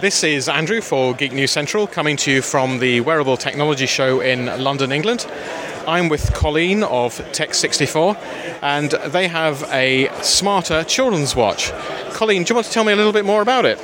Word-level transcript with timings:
This 0.00 0.24
is 0.24 0.48
Andrew 0.48 0.80
for 0.80 1.12
Geek 1.12 1.32
News 1.32 1.50
Central, 1.50 1.86
coming 1.86 2.16
to 2.16 2.32
you 2.32 2.40
from 2.40 2.78
the 2.78 3.02
Wearable 3.02 3.36
Technology 3.36 3.84
Show 3.84 4.20
in 4.20 4.46
London, 4.46 4.92
England. 4.92 5.26
I'm 5.86 6.08
with 6.08 6.32
Colleen 6.32 6.84
of 6.84 7.18
Tech64, 7.32 8.16
and 8.62 8.92
they 9.12 9.28
have 9.28 9.62
a 9.70 10.08
smarter 10.22 10.84
children's 10.84 11.36
watch. 11.36 11.70
Colleen, 12.14 12.44
do 12.44 12.52
you 12.52 12.54
want 12.54 12.66
to 12.66 12.72
tell 12.72 12.84
me 12.84 12.94
a 12.94 12.96
little 12.96 13.12
bit 13.12 13.26
more 13.26 13.42
about 13.42 13.66
it? 13.66 13.78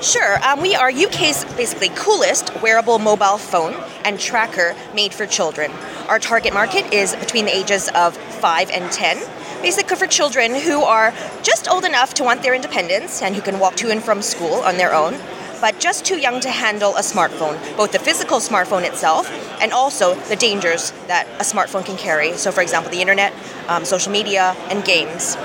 Sure. 0.00 0.38
Um, 0.46 0.62
we 0.62 0.76
are 0.76 0.88
UK's 0.88 1.44
basically 1.56 1.90
coolest 1.96 2.39
wearable 2.62 2.98
mobile 2.98 3.38
phone 3.38 3.74
and 4.04 4.18
tracker 4.18 4.74
made 4.94 5.12
for 5.14 5.26
children. 5.26 5.70
Our 6.08 6.18
target 6.18 6.52
market 6.52 6.92
is 6.92 7.14
between 7.16 7.44
the 7.44 7.56
ages 7.56 7.88
of 7.94 8.16
5 8.16 8.70
and 8.70 8.90
10. 8.90 9.18
Basically, 9.62 9.96
for 9.96 10.06
children 10.06 10.54
who 10.54 10.82
are 10.82 11.12
just 11.42 11.68
old 11.68 11.84
enough 11.84 12.14
to 12.14 12.24
want 12.24 12.42
their 12.42 12.54
independence 12.54 13.22
and 13.22 13.34
who 13.34 13.42
can 13.42 13.58
walk 13.58 13.76
to 13.76 13.90
and 13.90 14.02
from 14.02 14.22
school 14.22 14.54
on 14.54 14.76
their 14.76 14.94
own, 14.94 15.18
but 15.60 15.78
just 15.78 16.04
too 16.04 16.16
young 16.16 16.40
to 16.40 16.48
handle 16.48 16.96
a 16.96 17.00
smartphone, 17.00 17.58
both 17.76 17.92
the 17.92 17.98
physical 17.98 18.38
smartphone 18.38 18.82
itself 18.82 19.30
and 19.60 19.72
also 19.72 20.14
the 20.14 20.36
dangers 20.36 20.92
that 21.06 21.26
a 21.38 21.44
smartphone 21.44 21.84
can 21.84 21.96
carry. 21.96 22.32
So, 22.32 22.50
for 22.50 22.62
example, 22.62 22.90
the 22.90 23.00
internet, 23.00 23.34
um, 23.68 23.84
social 23.84 24.10
media, 24.10 24.56
and 24.70 24.82
games. 24.84 25.36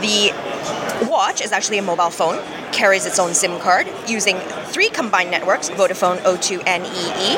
The 0.00 0.32
watch 1.10 1.40
is 1.40 1.52
actually 1.52 1.78
a 1.78 1.82
mobile 1.82 2.10
phone, 2.10 2.38
carries 2.80 3.04
its 3.04 3.18
own 3.18 3.34
SIM 3.34 3.60
card 3.60 3.86
using 4.08 4.38
three 4.72 4.88
combined 4.88 5.30
networks 5.30 5.68
Vodafone, 5.68 6.16
O2, 6.20 6.62
and 6.66 6.86
EE. 6.86 7.36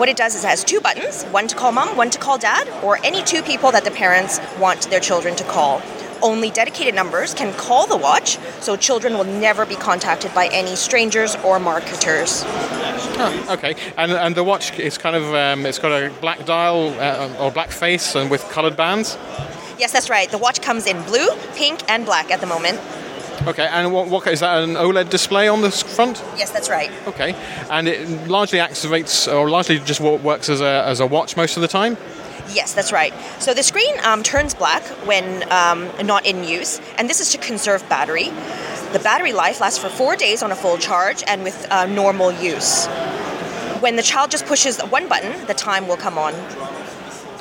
What 0.00 0.08
it 0.08 0.16
does 0.16 0.34
is 0.34 0.42
it 0.42 0.48
has 0.48 0.64
two 0.64 0.80
buttons 0.80 1.22
one 1.26 1.46
to 1.46 1.54
call 1.54 1.70
mom, 1.70 1.96
one 1.96 2.10
to 2.10 2.18
call 2.18 2.36
dad, 2.36 2.68
or 2.82 2.98
any 3.04 3.22
two 3.22 3.40
people 3.40 3.70
that 3.70 3.84
the 3.84 3.92
parents 3.92 4.40
want 4.58 4.90
their 4.90 4.98
children 4.98 5.36
to 5.36 5.44
call. 5.44 5.80
Only 6.22 6.50
dedicated 6.50 6.92
numbers 6.92 7.34
can 7.34 7.54
call 7.54 7.86
the 7.86 7.96
watch, 7.96 8.36
so 8.58 8.74
children 8.74 9.14
will 9.14 9.30
never 9.46 9.64
be 9.64 9.76
contacted 9.76 10.34
by 10.34 10.48
any 10.48 10.74
strangers 10.74 11.36
or 11.44 11.60
marketers. 11.60 12.42
Oh, 13.18 13.46
okay. 13.50 13.76
And, 13.96 14.10
and 14.10 14.34
the 14.34 14.42
watch 14.42 14.76
is 14.76 14.98
kind 14.98 15.14
of 15.14 15.32
um, 15.36 15.64
it's 15.64 15.78
got 15.78 15.92
a 15.92 16.10
black 16.20 16.44
dial 16.44 16.92
uh, 16.98 17.32
or 17.38 17.52
black 17.52 17.70
face 17.70 18.16
and 18.16 18.28
with 18.28 18.42
coloured 18.50 18.76
bands. 18.76 19.16
Yes, 19.78 19.92
that's 19.92 20.10
right. 20.10 20.28
The 20.28 20.38
watch 20.38 20.62
comes 20.62 20.86
in 20.86 21.00
blue, 21.02 21.28
pink, 21.54 21.88
and 21.88 22.04
black 22.04 22.32
at 22.32 22.40
the 22.40 22.46
moment. 22.46 22.80
Okay, 23.46 23.66
and 23.66 23.92
what, 23.92 24.08
what 24.08 24.26
is 24.26 24.40
that? 24.40 24.64
An 24.64 24.74
OLED 24.74 25.08
display 25.08 25.46
on 25.46 25.60
the 25.60 25.70
front? 25.70 26.22
Yes, 26.36 26.50
that's 26.50 26.68
right. 26.68 26.90
Okay, 27.06 27.32
and 27.70 27.86
it 27.86 28.28
largely 28.28 28.58
activates, 28.58 29.32
or 29.32 29.48
largely 29.48 29.78
just 29.78 30.00
works 30.00 30.48
as 30.48 30.60
a, 30.60 30.84
as 30.84 30.98
a 30.98 31.06
watch 31.06 31.36
most 31.36 31.56
of 31.56 31.60
the 31.60 31.68
time. 31.68 31.96
Yes, 32.52 32.74
that's 32.74 32.92
right. 32.92 33.12
So 33.38 33.54
the 33.54 33.62
screen 33.62 33.94
um, 34.04 34.22
turns 34.22 34.54
black 34.54 34.82
when 35.06 35.42
um, 35.52 35.88
not 36.04 36.26
in 36.26 36.44
use, 36.44 36.80
and 36.98 37.08
this 37.08 37.20
is 37.20 37.30
to 37.32 37.38
conserve 37.38 37.88
battery. 37.88 38.30
The 38.92 39.00
battery 39.02 39.32
life 39.32 39.60
lasts 39.60 39.78
for 39.78 39.88
four 39.88 40.16
days 40.16 40.42
on 40.42 40.50
a 40.52 40.56
full 40.56 40.78
charge 40.78 41.22
and 41.26 41.42
with 41.42 41.66
uh, 41.70 41.86
normal 41.86 42.32
use. 42.32 42.86
When 43.80 43.96
the 43.96 44.02
child 44.02 44.30
just 44.30 44.46
pushes 44.46 44.80
one 44.80 45.08
button, 45.08 45.46
the 45.46 45.54
time 45.54 45.86
will 45.86 45.96
come 45.96 46.18
on. 46.18 46.32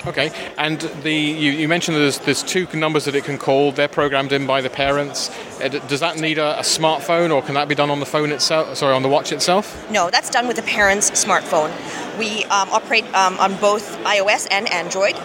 Okay, 0.08 0.32
and 0.58 0.80
the 1.02 1.14
you, 1.14 1.52
you 1.52 1.68
mentioned 1.68 1.98
there's 1.98 2.20
there's 2.20 2.44
two 2.44 2.68
numbers 2.74 3.06
that 3.06 3.16
it 3.16 3.24
can 3.24 3.40
call. 3.40 3.72
They're 3.72 3.88
programmed 3.88 4.32
in 4.32 4.46
by 4.46 4.62
the 4.62 4.70
parents. 4.70 5.32
Uh, 5.60 5.70
Does 5.70 6.00
that 6.00 6.18
need 6.18 6.38
a, 6.38 6.60
a 6.60 6.62
smartphone, 6.62 7.34
or 7.34 7.42
can 7.42 7.56
that 7.56 7.68
be 7.68 7.74
done 7.74 7.90
on 7.90 8.00
the 8.00 8.06
phone 8.06 8.32
itself? 8.32 8.78
Sorry, 8.78 8.94
on 8.94 9.02
the 9.02 9.10
watch 9.10 9.32
itself? 9.32 9.90
No, 9.90 10.12
that's 10.12 10.30
done 10.30 10.48
with 10.48 10.58
the 10.58 10.62
parent's 10.62 11.10
smartphone. 11.12 11.72
We 12.20 12.44
um, 12.46 12.70
operate 12.70 13.06
um, 13.16 13.38
on 13.40 13.56
both 13.56 13.98
iOS 14.04 14.48
and 14.52 14.72
Android. 14.72 15.16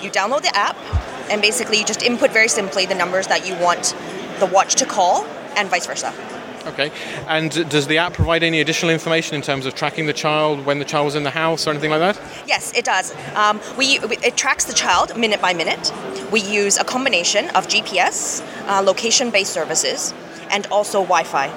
You 0.00 0.10
download 0.10 0.42
the 0.42 0.56
app, 0.56 0.76
and 1.30 1.42
basically 1.42 1.78
you 1.78 1.84
just 1.84 2.02
input 2.02 2.30
very 2.30 2.48
simply 2.48 2.86
the 2.86 2.94
numbers 2.94 3.26
that 3.26 3.46
you 3.46 3.54
want 3.56 3.94
the 4.38 4.46
watch 4.46 4.76
to 4.76 4.86
call, 4.86 5.26
and 5.56 5.68
vice 5.68 5.86
versa. 5.86 6.12
Okay, 6.66 6.92
and 7.26 7.68
does 7.68 7.86
the 7.88 7.98
app 7.98 8.12
provide 8.12 8.42
any 8.42 8.60
additional 8.60 8.92
information 8.92 9.34
in 9.34 9.42
terms 9.42 9.66
of 9.66 9.74
tracking 9.74 10.06
the 10.06 10.12
child 10.12 10.64
when 10.64 10.78
the 10.78 10.84
child 10.84 11.06
was 11.06 11.16
in 11.16 11.24
the 11.24 11.30
house 11.30 11.66
or 11.66 11.70
anything 11.70 11.90
like 11.90 12.00
that? 12.00 12.20
Yes, 12.46 12.72
it 12.76 12.84
does. 12.84 13.14
Um, 13.34 13.60
we 13.76 13.98
it 14.00 14.36
tracks 14.36 14.64
the 14.64 14.72
child 14.72 15.16
minute 15.16 15.40
by 15.40 15.54
minute. 15.54 15.92
We 16.30 16.40
use 16.40 16.78
a 16.78 16.84
combination 16.84 17.48
of 17.50 17.66
GPS, 17.66 18.42
uh, 18.68 18.80
location-based 18.82 19.52
services, 19.52 20.14
and 20.50 20.66
also 20.66 21.00
Wi-Fi. 21.00 21.52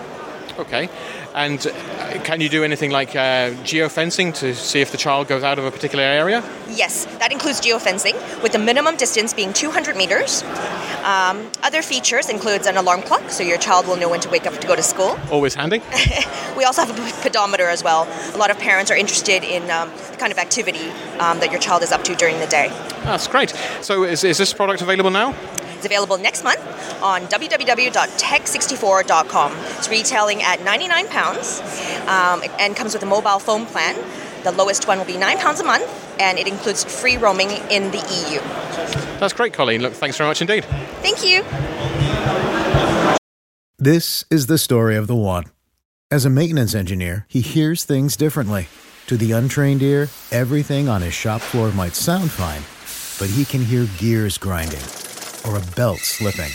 Okay, 0.57 0.89
and 1.35 1.67
uh, 1.67 2.19
can 2.23 2.39
you 2.41 2.49
do 2.49 2.63
anything 2.63 2.89
like 2.89 3.09
uh, 3.09 3.51
geofencing 3.63 4.33
to 4.35 4.55
see 4.55 4.79
if 4.79 4.91
the 4.91 4.97
child 4.97 5.27
goes 5.27 5.43
out 5.43 5.59
of 5.59 5.65
a 5.65 5.71
particular 5.71 6.03
area? 6.03 6.41
Yes, 6.69 7.05
that 7.19 7.31
includes 7.31 7.59
geofencing, 7.61 8.15
with 8.41 8.53
the 8.53 8.59
minimum 8.59 8.95
distance 8.95 9.33
being 9.33 9.51
200 9.51 9.97
meters. 9.97 10.43
Um, 11.05 11.51
other 11.61 11.83
features 11.83 12.29
includes 12.29 12.65
an 12.65 12.77
alarm 12.77 13.03
clock, 13.03 13.29
so 13.29 13.43
your 13.43 13.59
child 13.59 13.85
will 13.87 13.95
know 13.95 14.09
when 14.09 14.21
to 14.21 14.29
wake 14.29 14.47
up 14.47 14.59
to 14.59 14.67
go 14.67 14.75
to 14.75 14.81
school. 14.81 15.19
Always 15.31 15.53
handy. 15.53 15.81
We 16.57 16.63
also 16.63 16.83
have 16.83 16.97
a 16.97 17.21
pedometer 17.21 17.67
as 17.67 17.83
well. 17.83 18.07
A 18.33 18.37
lot 18.37 18.49
of 18.49 18.57
parents 18.57 18.89
are 18.89 18.97
interested 18.97 19.43
in 19.43 19.69
um, 19.69 19.91
the 20.11 20.17
kind 20.17 20.31
of 20.31 20.39
activity 20.39 20.89
um, 21.19 21.39
that 21.39 21.51
your 21.51 21.59
child 21.59 21.83
is 21.83 21.91
up 21.91 22.03
to 22.05 22.15
during 22.15 22.39
the 22.39 22.47
day. 22.47 22.69
That's 23.03 23.27
great. 23.27 23.53
So 23.81 24.03
is, 24.03 24.23
is 24.23 24.39
this 24.39 24.51
product 24.51 24.81
available 24.81 25.11
now? 25.11 25.35
It's 25.75 25.85
available 25.85 26.17
next 26.17 26.43
month 26.43 26.59
on 27.03 27.27
www.tech64.com. 27.27 29.51
It's 29.77 29.89
retailing 29.89 30.41
at 30.41 30.63
99 30.63 31.07
pounds 31.09 31.61
um, 32.07 32.41
and 32.57 32.75
comes 32.75 32.93
with 32.93 33.03
a 33.03 33.05
mobile 33.05 33.37
phone 33.39 33.67
plan. 33.67 33.95
The 34.43 34.51
lowest 34.51 34.87
one 34.87 34.97
will 34.97 35.05
be 35.05 35.17
nine 35.17 35.37
pounds 35.37 35.59
a 35.59 35.63
month, 35.63 35.85
and 36.19 36.37
it 36.37 36.47
includes 36.47 36.83
free 36.83 37.17
roaming 37.17 37.49
in 37.69 37.91
the 37.91 37.97
EU. 37.97 38.39
That's 39.19 39.33
great, 39.33 39.53
Colleen. 39.53 39.81
Look, 39.81 39.93
thanks 39.93 40.17
very 40.17 40.29
much 40.29 40.41
indeed. 40.41 40.65
Thank 41.01 41.23
you. 41.23 41.43
This 43.77 44.25
is 44.31 44.47
the 44.47 44.57
story 44.57 44.95
of 44.95 45.07
the 45.07 45.15
one. 45.15 45.45
As 46.09 46.25
a 46.25 46.29
maintenance 46.29 46.73
engineer, 46.73 47.25
he 47.29 47.41
hears 47.41 47.83
things 47.83 48.15
differently. 48.15 48.67
To 49.07 49.17
the 49.17 49.33
untrained 49.33 49.83
ear, 49.83 50.07
everything 50.31 50.87
on 50.87 51.01
his 51.01 51.13
shop 51.13 51.41
floor 51.41 51.71
might 51.71 51.93
sound 51.93 52.31
fine, 52.31 52.63
but 53.19 53.33
he 53.35 53.45
can 53.45 53.63
hear 53.63 53.87
gears 53.97 54.37
grinding 54.37 54.81
or 55.45 55.57
a 55.57 55.75
belt 55.75 55.99
slipping. 55.99 56.51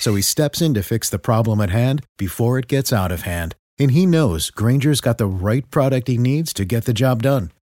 So 0.00 0.14
he 0.14 0.22
steps 0.22 0.60
in 0.60 0.74
to 0.74 0.82
fix 0.82 1.08
the 1.08 1.18
problem 1.18 1.60
at 1.62 1.70
hand 1.70 2.04
before 2.18 2.58
it 2.58 2.68
gets 2.68 2.92
out 2.92 3.10
of 3.10 3.22
hand. 3.22 3.54
And 3.78 3.90
he 3.90 4.04
knows 4.04 4.50
Grainger's 4.50 5.00
got 5.00 5.18
the 5.18 5.26
right 5.26 5.68
product 5.70 6.08
he 6.08 6.18
needs 6.18 6.52
to 6.54 6.64
get 6.64 6.84
the 6.84 6.92
job 6.92 7.22
done, 7.22 7.52